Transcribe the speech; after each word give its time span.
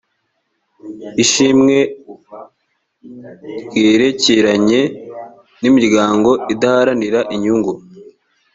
ishimwe 1.23 1.77
ryerekeranye 3.63 4.81
n’imiryango 5.61 6.29
idaharanira 6.53 7.19
inyungu 7.35 7.71